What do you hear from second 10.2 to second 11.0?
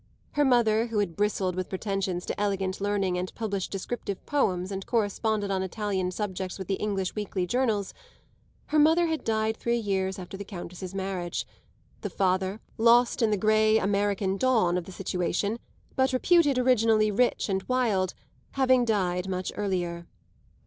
the Countess's